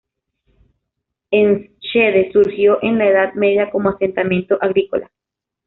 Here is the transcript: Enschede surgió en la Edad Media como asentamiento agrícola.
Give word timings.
Enschede 1.29 2.31
surgió 2.33 2.81
en 2.81 2.97
la 2.97 3.05
Edad 3.05 3.33
Media 3.35 3.69
como 3.69 3.89
asentamiento 3.89 4.57
agrícola. 4.59 5.11